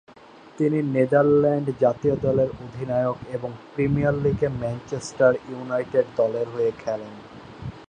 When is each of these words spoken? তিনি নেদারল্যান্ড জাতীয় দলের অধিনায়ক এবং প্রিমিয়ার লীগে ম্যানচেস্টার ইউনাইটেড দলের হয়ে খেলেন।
তিনি 0.57 0.79
নেদারল্যান্ড 0.95 1.67
জাতীয় 1.79 2.15
দলের 2.15 2.49
অধিনায়ক 2.65 3.17
এবং 3.31 3.49
প্রিমিয়ার 3.73 4.15
লীগে 4.23 4.49
ম্যানচেস্টার 4.61 5.31
ইউনাইটেড 5.49 6.05
দলের 6.17 6.47
হয়ে 6.49 6.71
খেলেন। 6.79 7.13